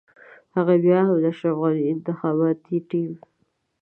[0.55, 3.11] هغوی بيا هم د اشرف غني انتخاباتي ټيم.